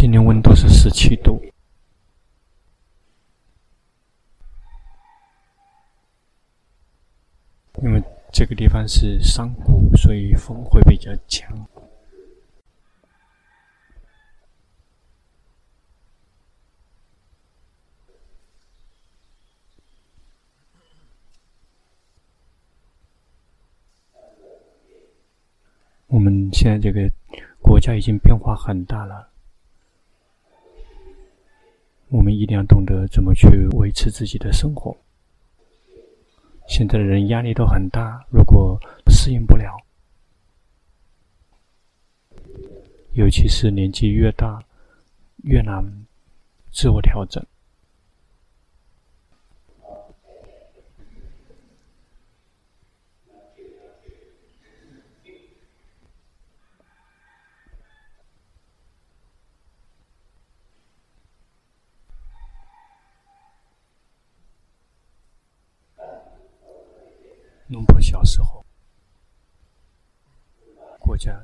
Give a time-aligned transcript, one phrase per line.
[0.00, 1.38] 今天温度是十七度，
[7.82, 8.02] 因为
[8.32, 11.68] 这个地方是山谷，所以风会比较强。
[26.06, 27.06] 我们现在这个
[27.60, 29.29] 国家已经变化很大了，
[32.10, 34.96] 我们一定要懂得怎么去维持自己的生活。
[36.66, 39.76] 现在的人压力都很大，如果适应不了，
[43.12, 44.60] 尤其是年纪越大，
[45.44, 45.84] 越难
[46.72, 47.44] 自我调整。
[67.68, 68.66] 龙婆小时候，
[70.98, 71.40] 国家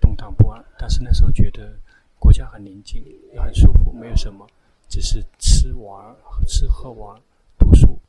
[0.00, 1.78] 动荡不安，但是那时候觉得
[2.18, 3.04] 国家很宁静，
[3.34, 4.48] 也很舒服，没有什么，
[4.88, 6.16] 只是吃玩、
[6.48, 7.20] 吃喝玩、
[7.58, 8.00] 读书。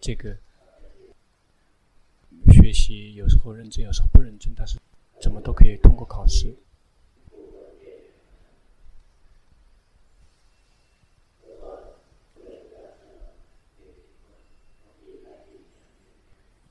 [0.00, 0.34] 这个
[2.50, 4.80] 学习有时候认真，有时候不认真，但是
[5.20, 6.56] 怎么都可以通过考试。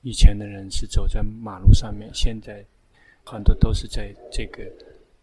[0.04, 2.66] 以前的人是走在马路上面，现在
[3.24, 4.70] 很多都是在这个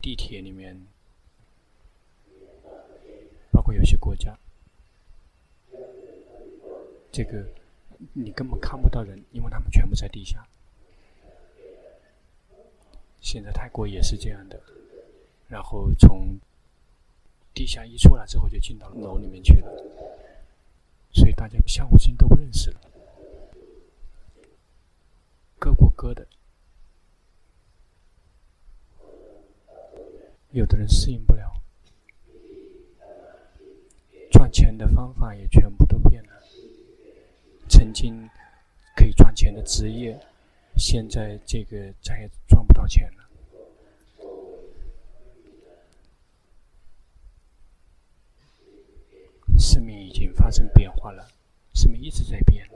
[0.01, 0.75] 地铁里面，
[3.53, 4.39] 包括有些国家，
[7.13, 7.45] 这个
[8.15, 10.47] 你根本看不到人，因为他们全部在地下。
[13.21, 14.59] 现在泰国也是这样的，
[15.47, 16.39] 然后从
[17.53, 19.71] 地下一出来之后，就进到楼里面去了，
[21.13, 22.81] 所以大家相互之间都不认识了。
[26.01, 26.27] 各过各的，
[30.53, 31.63] 有的人适应不了，
[34.31, 36.31] 赚钱的方法也全部都变了。
[37.69, 38.27] 曾经
[38.97, 40.19] 可以赚钱的职业，
[40.75, 43.29] 现在这个再也赚不到钱了。
[49.59, 51.29] 生命已经发生变化了，
[51.75, 52.67] 生命一直在变。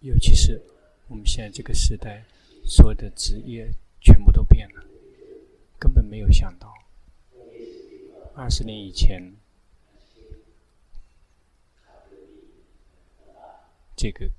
[0.00, 0.58] 尤其是
[1.06, 2.24] 我们现在这个时代，
[2.64, 3.70] 所有的职业
[4.00, 4.82] 全部都变了，
[5.78, 6.72] 根本没有想到，
[8.34, 9.34] 二十年以前，
[13.94, 14.30] 这个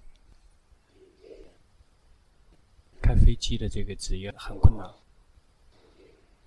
[2.99, 4.91] 开飞机的这个职业很困难，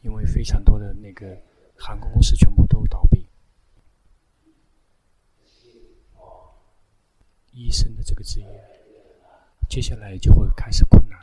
[0.03, 1.41] 因为非常多的那个
[1.77, 3.25] 航空公司全部都倒闭，
[7.53, 8.78] 医生的这个职业。
[9.69, 11.19] 接下来就会开始困难。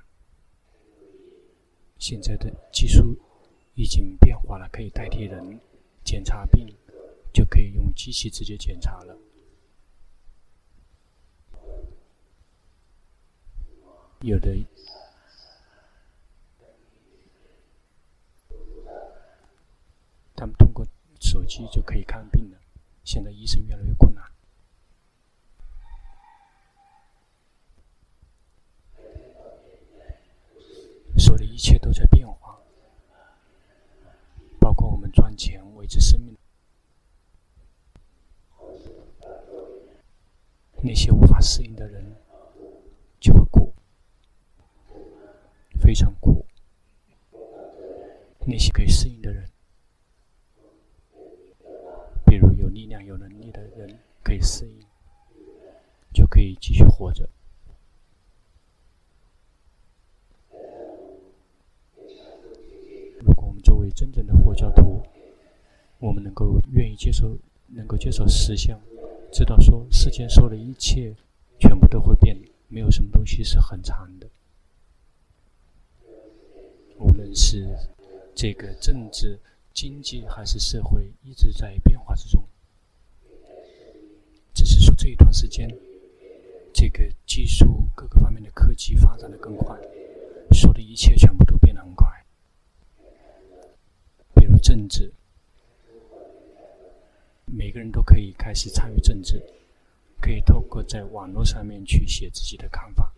[1.98, 3.18] 现在的技术
[3.74, 5.60] 已经变化了，可以代替人
[6.04, 6.74] 检查病，
[7.34, 9.18] 就可以用机器直接检查了。
[14.22, 14.66] 有的，
[20.36, 20.86] 他们通过
[21.20, 22.58] 手机就可以看病了。
[23.04, 24.24] 现在医生越来越困难。
[31.18, 32.60] 所有的一切都在变化，
[34.60, 36.38] 包括我们赚钱维持生命。
[40.82, 42.04] 那些无法适应的人
[43.22, 43.74] 就会苦，
[45.80, 46.46] 非常苦。
[48.46, 49.50] 那些可以适应的人，
[52.26, 54.86] 比如有力量、有能力的人，可以适应，
[56.14, 57.30] 就可以继续活着。
[63.64, 65.02] 作为真正的佛教徒，
[66.00, 67.38] 我们能够愿意接受，
[67.68, 68.78] 能够接受实相，
[69.32, 71.16] 知道说世间所有的一切
[71.60, 72.38] 全部都会变，
[72.68, 74.28] 没有什么东西是很长的。
[76.98, 77.74] 无论是
[78.34, 79.40] 这个政治、
[79.74, 82.44] 经济还是社会，一直在变化之中。
[84.54, 85.70] 只是说这一段时间，
[86.74, 89.76] 这这个技术各个方面的科技发展的更快，
[90.52, 92.08] 说的一切全部都变得很快。
[94.76, 95.10] 政治，
[97.46, 99.42] 每个人都可以开始参与政治，
[100.20, 103.10] 可以透过在网络上面去写自己的看法，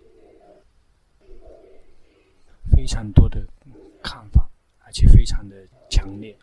[2.69, 3.43] 非常多的
[4.03, 4.47] 看法，
[4.85, 5.55] 而且非常的
[5.89, 6.37] 强烈。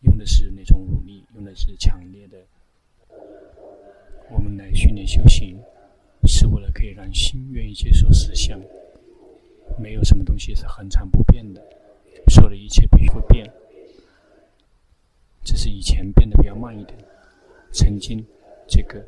[0.00, 2.38] 用的是那种武力，用的是强烈的。
[4.30, 5.60] 我们来训练修行，
[6.24, 8.58] 是为了可以让心愿意接受实相。
[9.78, 11.62] 没有什么东西是恒常不变的，
[12.28, 13.52] 所有的一切必须会变。
[15.46, 16.98] 只是以前变得比较慢一点。
[17.72, 18.26] 曾经，
[18.66, 19.06] 这个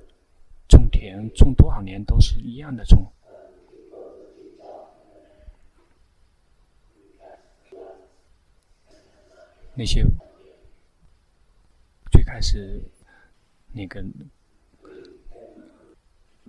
[0.68, 3.12] 种田种多少年都是一样的种。
[9.74, 10.04] 那些
[12.12, 12.22] 最。
[12.28, 12.80] 开始，
[13.72, 14.04] 那个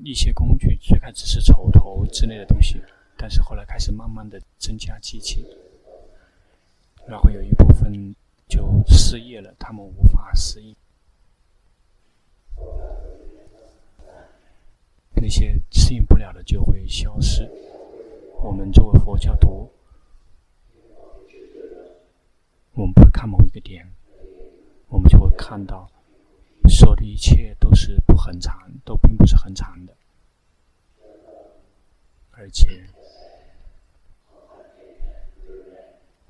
[0.03, 2.79] 一些工具最开始是锄头之类的东西，
[3.17, 5.45] 但是后来开始慢慢的增加机器，
[7.07, 8.13] 然后有一部分
[8.49, 10.75] 就失业了，他们无法适应。
[15.13, 17.47] 那些适应不了的就会消失。
[18.41, 19.69] 我们作为佛教徒，
[22.73, 23.87] 我们不会看某一个点。
[24.87, 25.87] 我们就会看到，
[26.67, 29.95] 所有的一切都是不恒常，都并不是恒常的，
[32.31, 32.89] 而且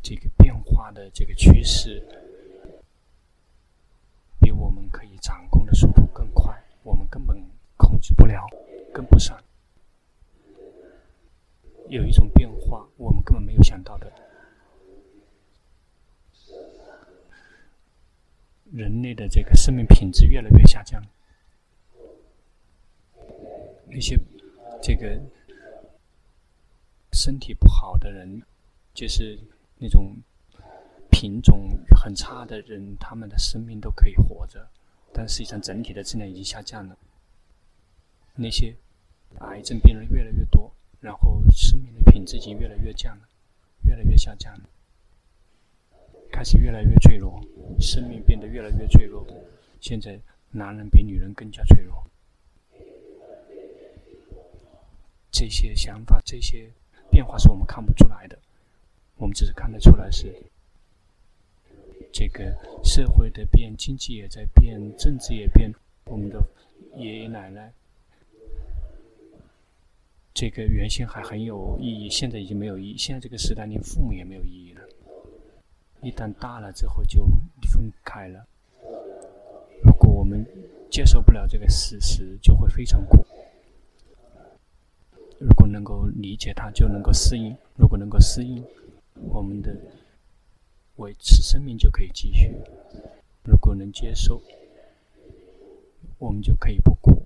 [0.09, 2.03] 这个变化的这个趋势，
[4.41, 7.39] 比我们可以掌控的速度更快，我们根本
[7.77, 8.44] 控制不了，
[8.91, 9.39] 跟不上。
[11.89, 14.11] 有一种变化，我们根本没有想到的。
[18.71, 21.00] 人类的这个生命品质越来越下降，
[23.85, 24.17] 那些
[24.81, 25.21] 这个
[27.13, 28.41] 身体不好的人，
[28.95, 29.38] 就是
[29.80, 30.16] 那种
[31.10, 34.70] 品种很差的人，他们的生命都可以活着，
[35.12, 36.96] 但实际上整体的质量已经下降了。
[38.36, 38.76] 那些
[39.40, 40.72] 癌症病人越来越多，
[41.02, 43.28] 然后生命的品质已经越来越降了，
[43.84, 44.70] 越来越下降了。
[46.31, 47.44] 开始越来越脆弱，
[47.80, 49.26] 生命变得越来越脆弱。
[49.81, 50.20] 现在，
[50.52, 52.06] 男人比女人更加脆弱。
[55.31, 56.70] 这些想法、这些
[57.10, 58.38] 变化是我们看不出来的，
[59.19, 60.33] 我们只是看得出来是
[62.12, 65.71] 这个社会的变，经济也在变，政治也变。
[66.06, 66.42] 我们的
[66.95, 67.71] 爷爷奶奶，
[70.33, 72.98] 这个原先还很有意义，现在已经没有意义。
[72.98, 74.81] 现在这个时代，连父母也没有意义了。
[76.01, 77.21] 一旦大了之后就
[77.71, 78.48] 分开了。
[79.83, 80.45] 如果我们
[80.89, 83.18] 接受不了这个事实，就会非常苦。
[85.39, 88.63] 如果能够理解它，就能够适应；如果能够适应，
[89.27, 89.75] 我们的
[90.98, 92.56] 维持生命就可以继续。
[93.44, 94.42] 如果能接受，
[96.18, 97.24] 我们就可以不苦。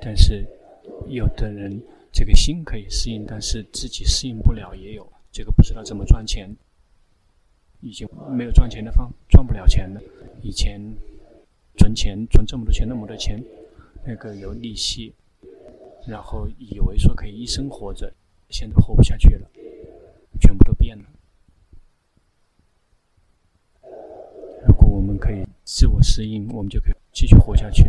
[0.00, 0.46] 但是，
[1.08, 1.80] 有的人
[2.12, 6.54] 这个心可以适应，但是自己适应不了，也有这个不知道怎么赚钱。
[7.80, 10.00] 已经没有赚钱的方，赚不了钱了。
[10.42, 10.80] 以前
[11.76, 13.42] 存钱存这么多钱，那么多钱，
[14.04, 15.12] 那个有利息，
[16.06, 18.12] 然后以为说可以一生活着，
[18.48, 19.50] 现在活不下去了，
[20.38, 21.04] 全部都变了。
[24.66, 27.84] 如果我们可以自我适应，我们就可以继续活下去；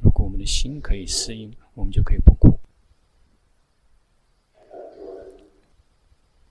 [0.00, 2.58] 如果我们的心可以适应，我们就可以不苦。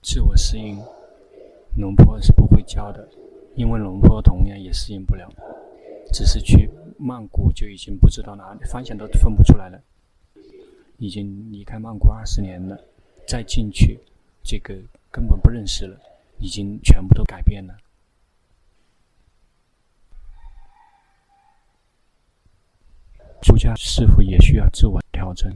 [0.02, 0.78] 自我适应。
[1.76, 3.06] 龙婆是不会教的，
[3.54, 5.30] 因为龙婆同样也适应不了，
[6.10, 9.78] 只是去曼谷就已经不知道哪里方向都分不出来了，
[10.96, 12.82] 已经离开曼谷二十年了，
[13.28, 14.00] 再进去，
[14.46, 14.76] 这个
[15.10, 15.98] 根本不认识了，
[16.38, 17.76] 已经全部都改变了。
[23.42, 25.52] 出家师傅也需要自我调整，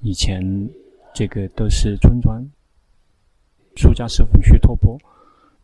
[0.00, 0.42] 以前
[1.14, 2.42] 这个都是村庄。
[3.76, 4.98] 出家师傅去托钵，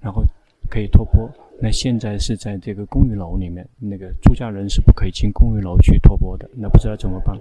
[0.00, 0.22] 然后
[0.70, 1.28] 可以托钵。
[1.58, 6.48] 那现在是在这个公寓楼里面，那个出家人是不可以进公寓楼去托钵的。
[6.54, 7.36] 那不知道怎么办？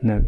[0.00, 0.18] 那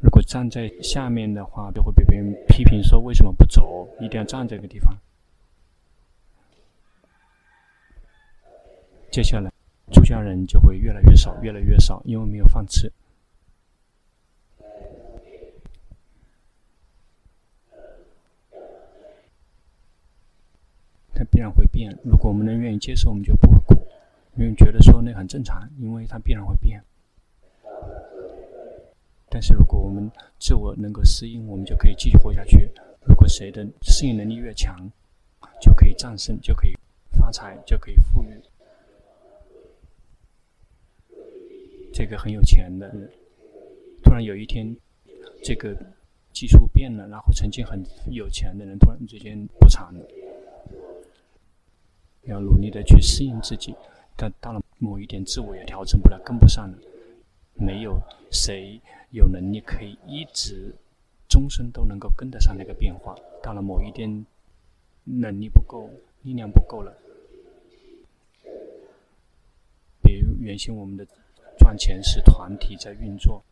[0.00, 3.88] 如果站在下面的话，就会被别人批评说为什么不走？
[4.00, 4.96] 一定要站这个地方。
[9.10, 9.50] 接下来，
[9.92, 12.92] 出家人就会越来越少，越来越少，因为没有饭吃。
[21.14, 21.98] 它必然会变。
[22.04, 23.74] 如果我们能愿意接受，我们就不会苦；
[24.36, 26.84] 因为觉得说那很正常，因为它必然会变。
[29.28, 32.70] 但是如果我们自我能够适应，我们就可以继续活下去。
[33.04, 34.76] 如果谁的适应能力越强，
[35.60, 36.72] 就可以战胜，就可以
[37.18, 38.40] 发财，就可以富裕。
[41.92, 42.92] 这个很有钱的，
[44.02, 44.76] 突然有一天，
[45.42, 45.74] 这个
[46.32, 50.00] 技术变了，然后曾经很有钱的人突然之间破产了。
[52.24, 53.74] 要努力的去适应自己，
[54.16, 56.78] 但到了某一点，自我也调整不了，跟不上了。
[57.58, 60.74] 没有谁有能力可以一直
[61.28, 63.16] 终身都能够跟得上那个变化。
[63.42, 64.26] 到了某一点，
[65.04, 65.90] 能力不够，
[66.22, 66.96] 力量不够了。
[70.02, 71.06] 比如原先我们的
[71.58, 73.42] 赚钱是团体在运作，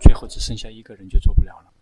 [0.00, 1.72] 最后只剩下一个人就做不了了。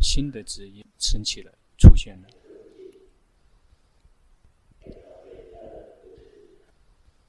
[0.00, 2.28] 新的职业升起了，出现了。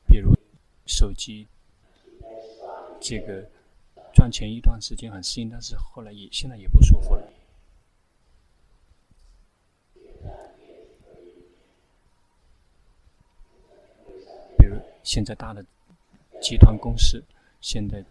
[0.07, 0.33] 比如
[0.91, 1.47] 手机，
[2.99, 3.49] 这个
[4.13, 7.23] 赚钱一段时间很适应，但是后来也现在也不舒服了。
[14.57, 15.65] 比如现在大的
[16.41, 17.23] 集团公司
[17.61, 18.03] 现在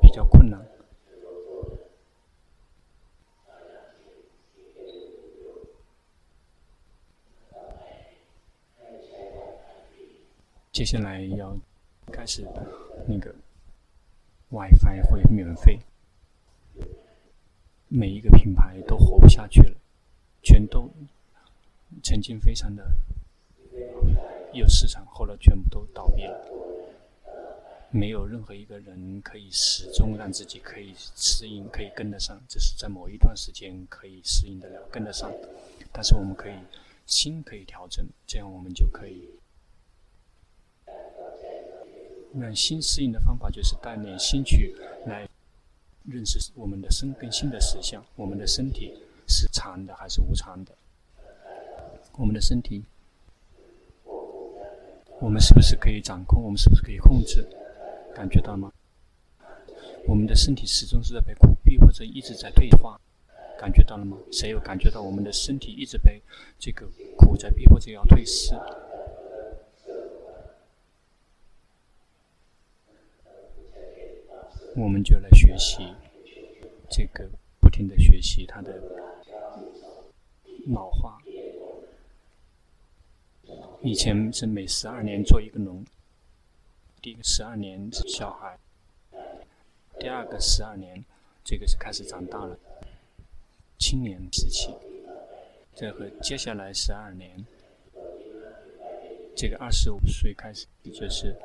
[0.00, 0.64] 比较困难。
[10.70, 11.56] 接下来要
[12.08, 12.46] 开始
[13.06, 13.34] 那个
[14.50, 15.78] WiFi 会免费，
[17.88, 19.76] 每一个品牌都活不下去了，
[20.42, 20.90] 全都
[22.02, 22.90] 曾经非常的
[24.52, 26.40] 有市场，后来全部都倒闭了，
[27.90, 35.32] 没有任何一个人可以始终让自己可以适应，可以跟得上，只是在某一段时间可以适应得了，跟得上，
[35.92, 36.54] 但是我们可以
[37.06, 39.28] 心可以调整，这样我们就可以。
[42.40, 44.74] 让心适应的方法就是带领心去
[45.06, 45.28] 来
[46.04, 48.04] 认识我们的身跟心的实相。
[48.16, 48.94] 我们的身体
[49.26, 50.72] 是常的还是无常的？
[52.12, 52.84] 我们的身体，
[55.20, 56.42] 我们是不是可以掌控？
[56.42, 57.46] 我们是不是可以控制？
[58.14, 58.72] 感觉到吗？
[60.06, 62.98] 我们的身体始终是在被苦逼或者一直在退化，
[63.60, 64.16] 感觉到了吗？
[64.32, 66.20] 谁有感觉到我们的身体一直被
[66.58, 68.54] 这个苦在逼迫着要退失？
[74.78, 75.92] 我们就来学习
[76.88, 77.28] 这个，
[77.60, 78.80] 不停的学习它的
[80.68, 81.18] 老化。
[83.82, 85.84] 以前是每十二年做一个龙，
[87.02, 88.56] 第一个十二年是小孩，
[89.98, 91.04] 第二个十二年
[91.42, 92.56] 这个是开始长大了，
[93.80, 94.72] 青年时期。
[95.74, 97.44] 这和接下来十二年，
[99.34, 101.36] 这个二十五岁开始，也就是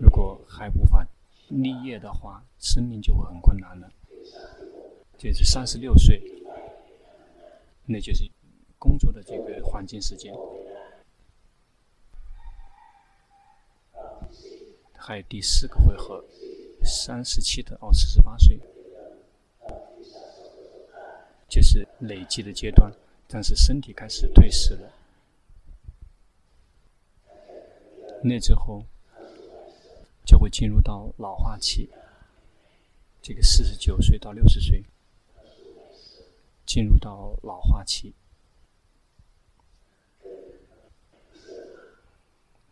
[0.00, 1.04] 如果还无法。
[1.48, 3.88] 立业的话，生命就会很困难了。
[5.16, 6.20] 就是三十六岁，
[7.86, 8.30] 那就是
[8.78, 10.34] 工作的这个黄金时间。
[14.96, 16.24] 还有第四个回合，
[16.82, 18.60] 三十七到哦四十八岁，
[21.48, 22.92] 就是累积的阶段，
[23.28, 24.92] 但是身体开始退失了。
[28.22, 28.82] 那之后。
[30.26, 31.88] 就会进入到老化期，
[33.22, 34.82] 这个四十九岁到六十岁，
[36.66, 38.12] 进入到老化期，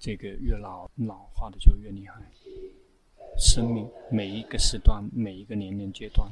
[0.00, 2.20] 这个越老老化的就越厉害。
[3.38, 6.30] 生命每一个时段、每一个年龄阶段，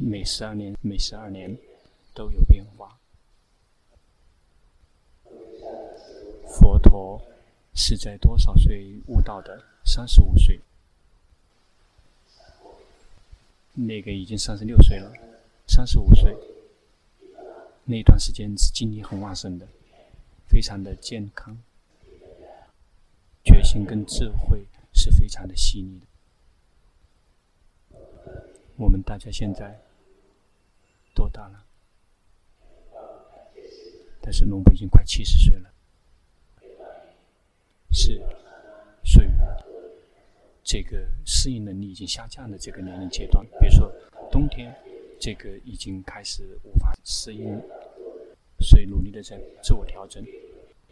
[0.00, 1.56] 每十二年、每十二年
[2.12, 2.98] 都有变化。
[6.46, 7.22] 佛陀
[7.74, 9.62] 是在多少岁悟道的？
[9.90, 10.60] 三十五岁，
[13.72, 15.10] 那个已经三十六岁了。
[15.66, 16.36] 三十五岁，
[17.84, 19.66] 那段时间精力很旺盛的，
[20.46, 21.56] 非常的健康，
[23.42, 26.06] 决心跟智慧是非常的细腻的。
[28.76, 29.80] 我们大家现在
[31.14, 31.64] 多大了？
[34.20, 35.72] 但是龙婆已经快七十岁了，
[37.90, 38.22] 是
[39.02, 39.28] 属于。
[40.68, 43.90] 这个适应能力已经下降的这个年龄阶段，比如说
[44.30, 44.70] 冬天，
[45.18, 47.58] 这个已经开始无法适应，
[48.60, 50.22] 所以努力的在自我调整，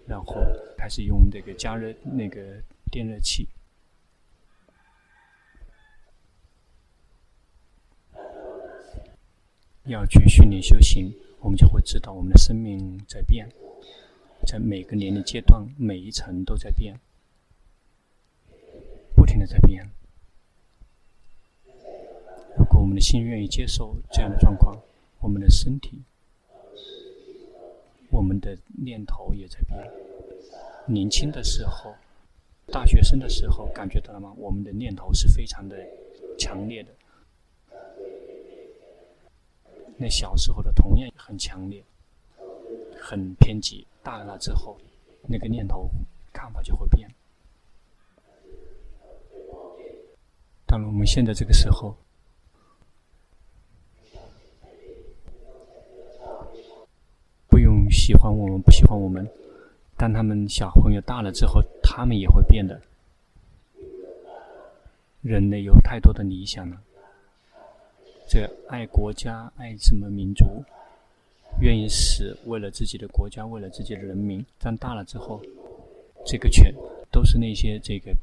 [0.06, 0.34] 然后
[0.78, 2.40] 开始用这个加热那个
[2.90, 3.46] 电热器，
[9.84, 11.12] 要去训练修行。
[11.40, 13.46] 我们就会知道我们的生命在变，
[14.46, 16.98] 在每个年龄阶段，每一层都在变，
[19.46, 19.88] 在变。
[22.58, 24.76] 如果我们的心愿意接受这样的状况，
[25.20, 26.02] 我们的身体，
[28.10, 29.78] 我们的念头也在变。
[30.86, 31.94] 年轻的时候，
[32.66, 34.32] 大学生的时候，感觉到了吗？
[34.36, 35.76] 我们的念头是非常的
[36.38, 36.90] 强烈的。
[39.98, 41.82] 那小时候的同样很强烈，
[43.00, 43.86] 很偏激。
[44.02, 44.78] 大了之后，
[45.26, 45.90] 那个念头、
[46.32, 47.10] 看法就会变。
[50.76, 51.96] 当然，我们现在这个时候，
[57.48, 59.26] 不用喜欢我们，不喜欢我们。
[59.96, 62.78] 当他们小朋友大了之后，他们也会变的。
[65.22, 66.78] 人类有太多的理想了。
[68.28, 70.62] 这爱国家，爱什么民族，
[71.62, 74.44] 愿意死，为了自己的国家，为了自己的人民。
[74.60, 75.40] 长大了之后，
[76.26, 76.70] 这个全
[77.10, 78.14] 都是那些这个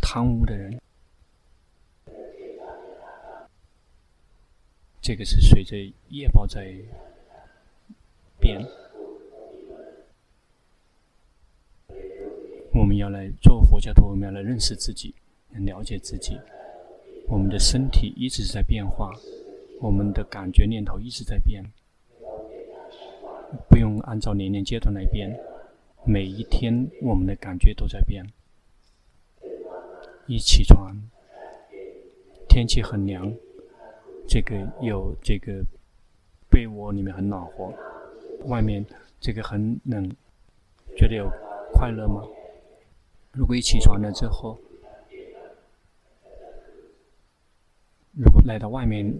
[0.00, 0.80] 贪污的人。
[5.06, 5.76] 这个是随着
[6.08, 6.74] 业报在
[8.40, 8.60] 变。
[12.74, 15.14] 我们要来做佛教徒，我们要来认识自己，
[15.52, 16.36] 了解自己。
[17.28, 19.12] 我们的身体一直在变化，
[19.80, 21.64] 我们的感觉念头一直在变，
[23.68, 25.38] 不用按照年龄阶段来变，
[26.04, 28.26] 每一天我们的感觉都在变。
[30.26, 31.00] 一起床，
[32.48, 33.32] 天气很凉，
[34.28, 35.64] 这个有这个
[36.50, 37.72] 被窝里面很暖和，
[38.46, 38.84] 外面
[39.20, 40.08] 这个很冷，
[40.96, 41.30] 觉得有
[41.72, 42.22] 快乐吗？
[43.32, 44.58] 如果一起床了之后，
[48.12, 49.14] 如果来到外面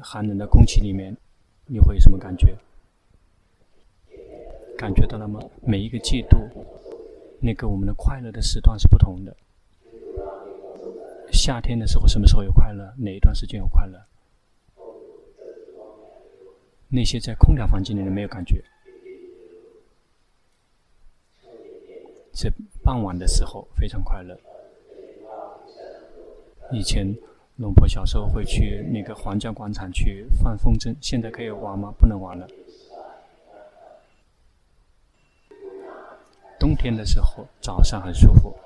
[0.00, 1.16] 寒冷的空气里面，
[1.66, 2.56] 你会有什么感觉？
[4.76, 5.40] 感觉到了吗？
[5.60, 6.36] 每一个季度，
[7.40, 9.36] 那个我们的快乐的时段是不同的。
[11.30, 12.92] 夏天的时候，什么时候有快乐？
[12.98, 13.98] 哪一段时间有快乐？
[16.92, 18.62] 那些在空调房间里面没有感觉。
[22.32, 22.52] 在
[22.84, 24.38] 傍晚的时候非常快乐。
[26.70, 27.16] 以前。
[27.56, 31.92] 龙婆小时候会去那个皇家广场去放风筝，现在可以玩吗？
[31.98, 32.48] 不能玩了。
[36.58, 38.56] 冬天的时候早上很舒服，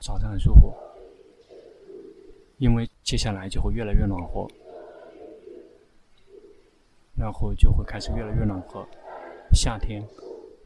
[0.00, 0.74] 早上很舒服，
[2.56, 4.48] 因为接下来就会越来越暖和，
[7.24, 8.86] 然后就会开始越来越暖和。
[9.54, 10.06] 夏天，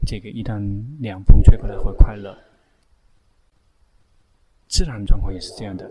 [0.05, 0.59] 这个一旦
[0.99, 2.37] 凉风吹过来会快乐，
[4.67, 5.89] 自然状况也是这样的。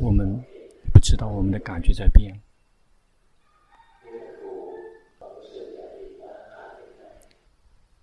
[0.00, 0.40] 我们
[0.92, 2.40] 不知道我们的感觉在变。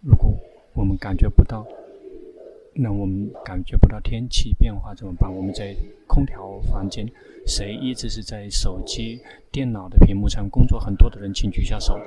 [0.01, 0.38] 如果
[0.73, 1.65] 我们感觉不到，
[2.75, 5.31] 那我们感觉不到天气变化怎么办？
[5.31, 5.75] 我们在
[6.07, 7.07] 空调房间，
[7.45, 10.79] 谁一直是在手机、电脑的屏幕上工作？
[10.79, 11.99] 很多的人请举下手，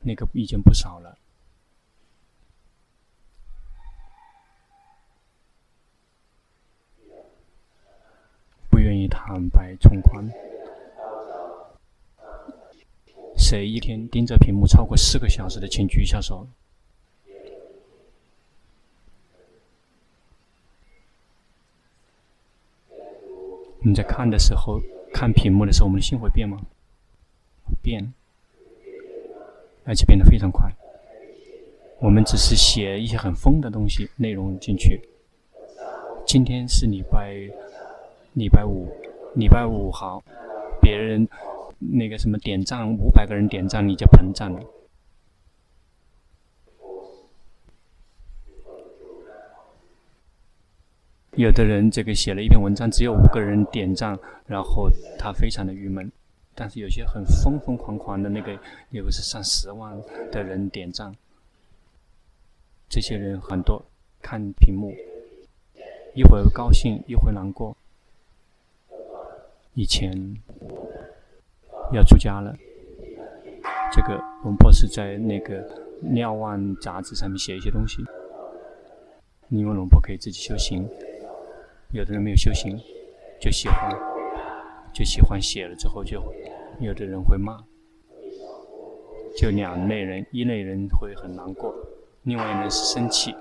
[0.00, 1.18] 那个已经不少了。
[8.70, 10.26] 不愿意坦白从宽？
[13.36, 16.48] 谁一天盯着屏幕超过四个小时的，请举一下手。
[23.82, 24.80] 你在看的时候，
[25.12, 26.58] 看屏幕的时候，我们的心会变吗？
[27.82, 28.12] 变，
[29.84, 30.70] 而且变得非常快。
[31.98, 35.00] 我们只是写一些很疯的东西内容进去。
[36.26, 37.48] 今天是礼拜。
[38.34, 38.86] 礼拜五，
[39.34, 40.22] 礼拜五好，
[40.80, 41.28] 别人
[41.80, 44.62] 那个什么点赞，五百个人点赞，你就膨胀了。
[51.40, 56.12] 有的人这个写了一篇文章，只有五个人点赞，然后他非常的郁闷。
[56.54, 58.52] 但是有些很疯疯狂狂的那个，
[58.90, 59.98] 有个是上十万
[60.30, 61.10] 的人点赞，
[62.90, 63.82] 这些人很多，
[64.20, 64.94] 看屏幕，
[66.14, 67.74] 一会儿高兴，一会儿难过。
[69.72, 70.12] 以前
[71.90, 72.54] 要出家了，
[73.90, 75.66] 这个龙婆是在那个
[76.02, 78.04] 《瞭望》杂志上面写一些东西，
[79.48, 80.86] 因为龙婆可以自己修行，
[81.92, 82.78] 有的人没有修行，
[83.40, 83.90] 就喜欢，
[84.92, 86.22] 就喜欢写了之后就，
[86.80, 87.64] 有的人会骂，
[89.36, 91.74] 就两类人，一类人会很难过，
[92.22, 93.34] 另外一类是生气。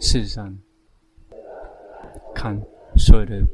[0.00, 0.58] 事实上，
[2.34, 2.60] 看。
[2.96, 3.44] 所有的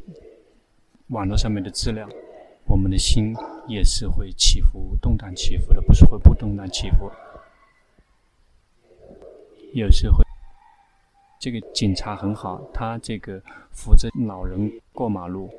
[1.08, 2.06] 网络上面的资料，
[2.66, 3.34] 我们的心
[3.66, 7.10] 也是会起伏、动荡起伏的，不是会不动荡起伏。
[9.72, 10.22] 有时会，
[11.40, 15.50] 这个警察很好，他这个扶着老人过马路。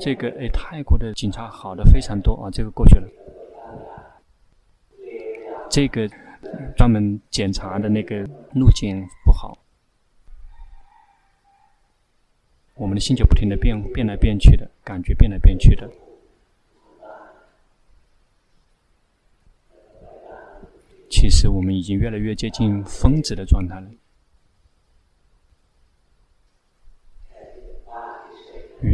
[0.00, 3.06] 这个哎，泰国的警察好的非常多啊，这个过去了。
[5.68, 6.08] 这个
[6.76, 9.58] 专门检查的那个路径不好，
[12.74, 15.90] 我们的心就不停的变变来变去的感觉，变来变去的。
[21.10, 23.88] 其实我们已经越来越接近疯子的状态了。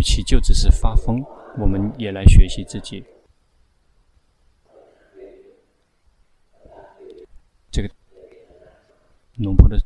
[0.00, 1.22] 与其就只是发疯，
[1.58, 3.04] 我们也来学习自己。
[7.70, 7.90] 这个
[9.36, 9.78] 龙坡的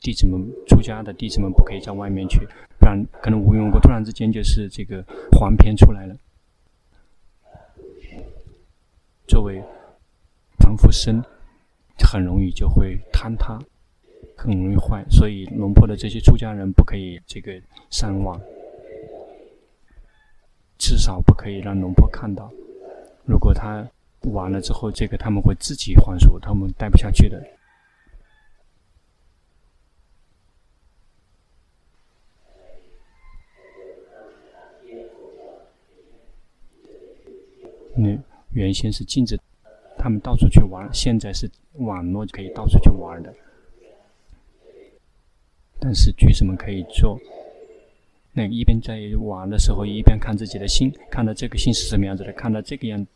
[0.00, 2.44] 弟子们、出家的弟子们不可以在外面去，
[2.80, 5.04] 不然可能无缘无故突然之间就是这个
[5.38, 6.16] 黄片出来了。
[9.28, 9.62] 作为
[10.58, 11.22] 凡夫身，
[12.00, 13.56] 很容易就会坍塌，
[14.36, 18.40] 很容易坏，所以龙坡的这些出家人不可以这个上网，
[20.78, 22.50] 至少不可以让龙婆看到。
[23.24, 23.88] 如果他
[24.32, 27.42] 完了之后，这个他们会自己还俗，他们待不下去的。
[37.96, 38.18] 那
[38.50, 39.38] 原先是禁止
[39.96, 43.32] 他们到处去玩，现在是网络可以到处去玩的。
[45.78, 47.20] 但是居士们可以做，
[48.34, 53.06] 那一边在玩的时候，一边看自己的心，看到这个心是什么样子的，看到这个样。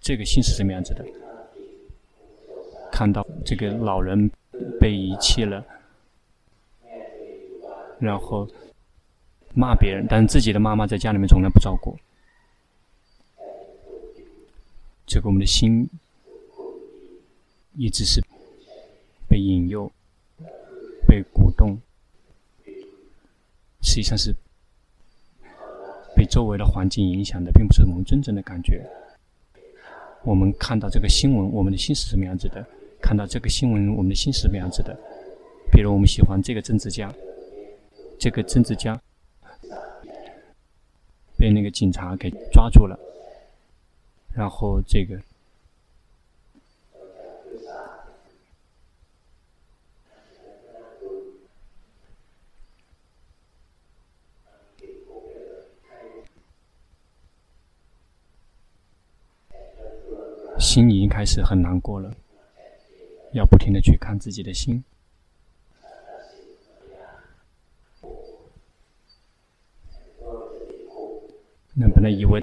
[0.00, 1.04] 这个心是什么样子的？
[2.92, 4.30] 看到这个老人
[4.78, 5.64] 被遗弃了，
[7.98, 8.48] 然后
[9.54, 11.98] 骂别人，但是自己的妈妈在家里面从来不照顾。
[15.04, 15.88] 这个我们的心
[17.76, 18.22] 一直是
[19.28, 19.90] 被引诱、
[21.08, 21.76] 被鼓动，
[23.82, 24.32] 实际上是
[26.18, 28.84] 被周围的环境影响的，并不是我们真正的感觉。
[30.24, 32.66] 我们看到这个新闻，我们的心是什么样子的？
[33.00, 34.98] 看到这个新闻，我们的心是什么样子的？
[35.70, 37.14] 比如我们喜欢这个政治家，
[38.18, 39.00] 这个政治家
[41.36, 42.98] 被那个警察给抓住了，
[44.34, 45.16] 然后这个。
[60.68, 62.12] 心已经开始很难过了，
[63.32, 64.84] 要不停的去看自己的心。
[71.72, 72.38] 能不能以为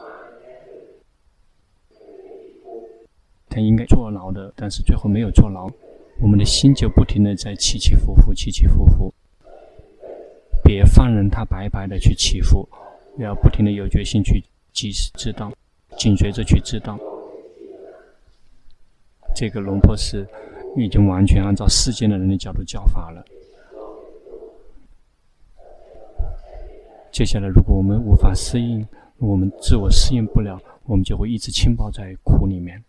[3.48, 5.70] 他应该坐牢的，但是最后没有坐牢，
[6.20, 9.14] 我们的心就不停的在起起伏伏，起起伏伏。
[10.64, 12.68] 别放任他白白的去起伏，
[13.20, 15.54] 要不停的有决心去及时知道，
[15.96, 16.98] 紧随着去知道。
[19.36, 20.26] 这个龙婆是
[20.78, 23.24] 已经完全按照世间的人的角度教法了。
[27.12, 32.82] 接下来，如果我们无法适应，我们自我适应不了，我们就会一直浸泡在苦里面。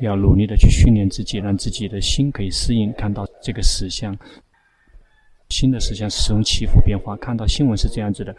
[0.00, 4.16] 要努力的去训练自己，让自己的心可以适应，看到这个实相，
[5.48, 7.16] 新的实相始终起伏变化。
[7.16, 8.34] 看到新闻是这样子的，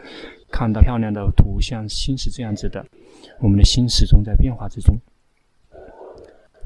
[0.52, 2.86] 看到漂亮的图像，心是这样子的，
[3.40, 4.96] 我们的心始终在变化之中。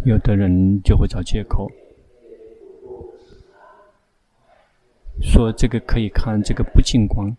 [0.05, 1.71] 有的人就会找借口，
[5.21, 7.33] 说这个可以看，这个不净光。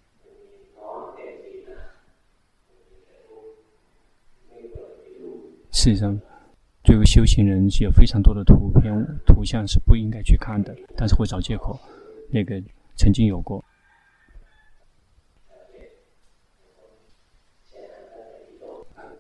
[5.70, 6.18] 事实上，
[6.85, 11.79] 作为修行人是有非常多的图片、图像是不应该去看的，但是会找借口。
[12.31, 12.62] 那个
[12.96, 13.62] 曾经有过，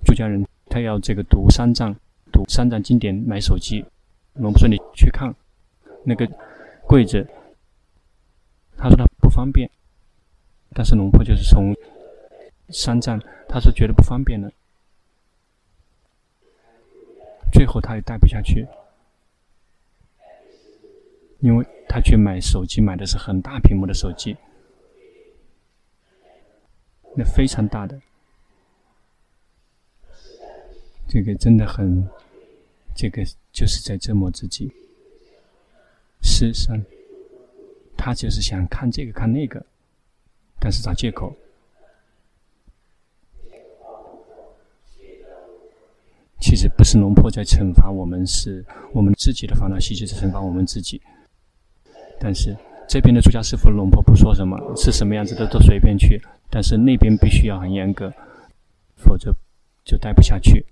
[0.06, 1.94] 出家人他要这个读三藏。
[2.34, 3.84] 读三藏经典买手机，
[4.32, 5.32] 龙婆说你去看
[6.02, 6.28] 那个
[6.82, 7.24] 柜子，
[8.76, 9.70] 他说他不方便，
[10.74, 11.72] 但是龙婆就是从
[12.70, 14.52] 三藏，他说觉得不方便的，
[17.52, 18.66] 最后他也带不下去，
[21.38, 24.36] 因为他去买手机买的是很大屏幕的手机，
[27.14, 28.00] 那非常大的，
[31.06, 32.04] 这个真的很。
[32.94, 34.70] 这个就是在折磨自己。
[36.22, 36.80] 事实上，
[37.96, 39.64] 他就是想看这个看那个，
[40.58, 41.36] 但是找借口。
[46.40, 51.00] 其实不是龙婆在惩罚我们，是我们自己的烦恼习气在惩罚我们自己。
[52.20, 52.54] 但是
[52.86, 56.20] 这边的住家师傅龙婆不说什么，是什么样子的都随便去。
[56.50, 58.12] 但是那边必须要很严格，
[58.96, 59.34] 否则
[59.84, 60.64] 就待不下去。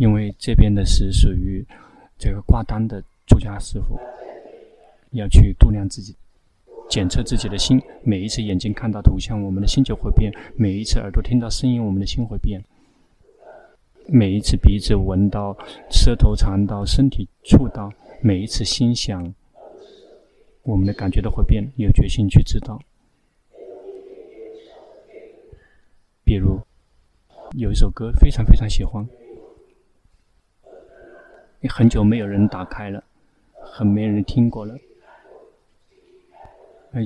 [0.00, 1.62] 因为这边的是属于
[2.18, 4.00] 这个挂单的住家师傅，
[5.10, 6.16] 要去度量自己，
[6.88, 7.78] 检测自己的心。
[8.02, 12.62] 每一次眼睛看到图像，我们的心就会变；每一次耳朵听到声音，我们的心会变。
[14.06, 15.54] 每一次鼻子闻到，
[15.90, 19.34] 舌头尝到，身体触到，每一次心想，
[20.62, 21.70] 我们的感觉都会变。
[21.76, 22.80] 有决心去知道。
[26.24, 26.58] 比如，
[27.52, 29.06] 有一首歌非常非常喜欢，
[31.60, 33.02] 也很久没有人打开了，
[33.60, 34.76] 很没人听过了，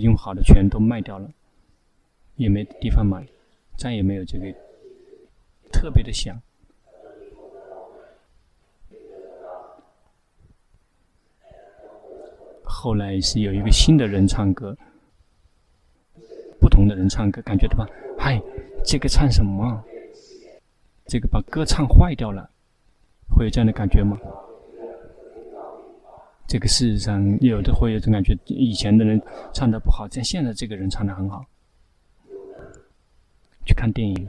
[0.00, 1.28] 用好的全都卖掉了，
[2.36, 3.26] 也没地方买，
[3.76, 4.46] 再也没有这个
[5.72, 6.40] 特别的响。
[12.62, 14.76] 后来是有一个新的人唱歌，
[16.60, 17.88] 不同的人唱歌，感觉对吧？
[18.18, 18.40] 嗨，
[18.84, 19.82] 这个唱什么？
[21.06, 22.50] 这个把歌唱坏掉了，
[23.28, 24.18] 会有这样的感觉吗？
[26.46, 29.20] 这个事实上有的会有种感觉，以前的人
[29.52, 31.44] 唱的不好，但现在这个人唱的很好。
[33.66, 34.28] 去看电影，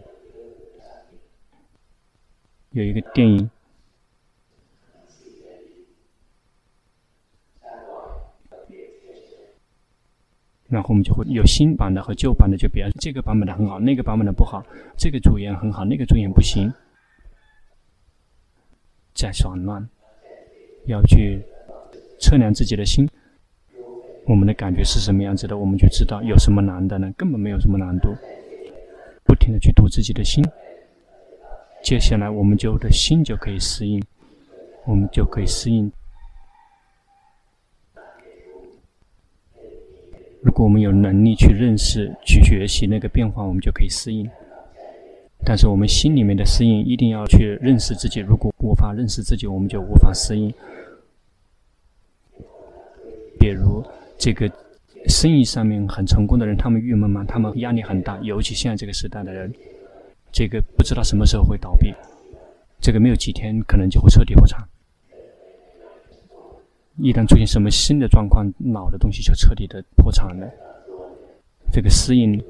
[2.72, 3.50] 有一个电影。
[10.68, 14.66] 然后我们就会有新版的和旧版的，就比方这个版本的很好，那个版本的不好，
[14.98, 16.74] 这个主演很好，那个主演不行，
[19.14, 19.88] 在耍乱，
[20.88, 21.40] 要去
[22.26, 23.08] 测量自己的心，
[24.26, 27.14] 我们的感觉是什么样子的，我们就知道有什么难的呢？
[27.16, 28.16] 根本没有什么难度，
[29.24, 30.44] 不停的去读自己的心，
[31.84, 34.02] 接下来我们就的心就可以适应，
[34.86, 35.92] 我们就可以适应。
[40.42, 44.28] 如果我们有能力去认识、去学习那个变化，我们就可以适应。
[45.46, 48.20] 但是我们心里面的适应，一定要去认识自己。
[48.20, 50.52] 如果无法认识自己，我们就无法适应。
[53.46, 53.86] 比如
[54.18, 54.52] 这个
[55.08, 57.24] 生意上面很成功的人，他们郁闷吗？
[57.28, 59.54] 他们压力很大，尤其现在这个时代的人，
[60.32, 61.94] 这个不知道什么时候会倒闭，
[62.82, 64.68] 这个没有几天可能就会彻底破产。
[66.98, 70.50] 一旦出现什么新的状况，老的东西就彻底的破产了。
[71.72, 72.44] 这个适应，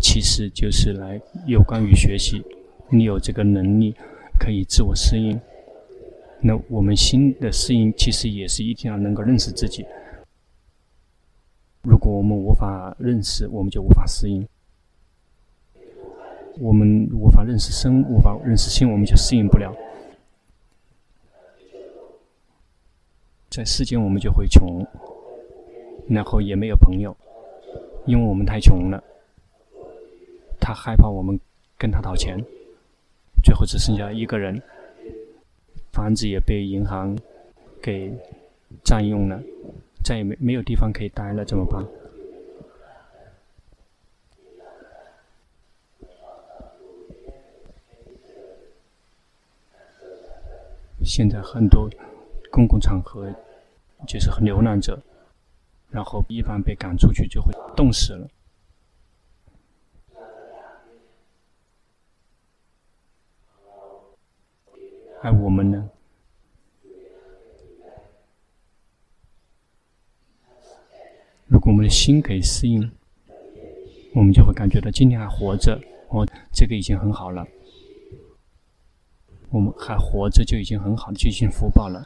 [0.00, 2.42] 其实就是来有关于学习。
[2.88, 3.94] 你有这个能力，
[4.40, 5.40] 可以自我适应。
[6.44, 9.86] 那我们新的适应，其实也是一定要能够认识自己。
[11.82, 14.44] 如果我们无法认识，我们就无法适应。
[16.58, 19.72] 我们无法认识身，无法认识心，我们就适应不了。
[23.48, 24.84] 在世间，我们就会穷，
[26.08, 27.16] 然后也没有朋友，
[28.04, 29.02] 因为我们太穷了。
[30.58, 31.38] 他害怕我们
[31.78, 32.42] 跟他讨钱，
[33.44, 34.60] 最后只剩下一个人，
[35.92, 37.16] 房子也被银行
[37.80, 38.12] 给
[38.82, 39.40] 占用了，
[40.02, 41.86] 再也没没有地方可以待了，怎么办？
[51.04, 51.88] 现在很多。
[52.50, 53.34] 公共场合
[54.06, 55.00] 就是流浪者，
[55.88, 58.28] 然后一般被赶出去就会冻死了。
[65.22, 65.88] 而我们呢？
[71.46, 72.90] 如果我们的心可以适应，
[74.14, 77.46] 我们就会感觉到今天还活着，哦，这个已经很好了。
[79.50, 82.04] 我们还活着就已经很好的，就已经福报了。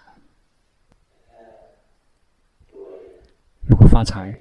[3.67, 4.39] 如果发财，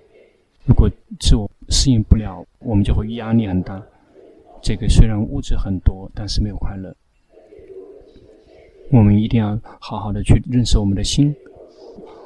[0.66, 3.82] 如果自我适应不了，我们就会压力很大。
[4.62, 6.94] 这个虽然物质很多，但是没有快乐。
[8.91, 11.36] 我们一定要好好的去认识我们的心，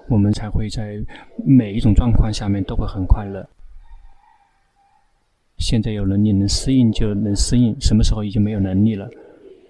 [0.07, 1.03] 我们才会在
[1.45, 3.47] 每一种状况下面都会很快乐。
[5.57, 9.09] 现在有能力能适应就能适应，什么时候已经没有能力了？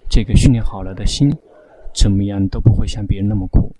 [0.08, 1.32] 这个训练好了的心，
[1.94, 3.74] 怎么样都不会像别人那么苦，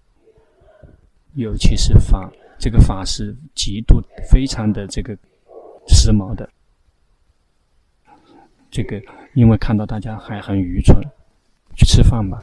[1.35, 2.33] 尤其是法。
[2.59, 5.17] 这个法是极度非常的这个
[5.89, 6.47] 时髦的，
[8.71, 9.01] 这个
[9.33, 11.01] 因为看到大家还很愚蠢，
[11.75, 12.43] 去吃饭吧。